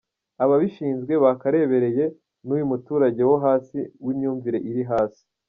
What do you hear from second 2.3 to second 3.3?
n’uyu muturage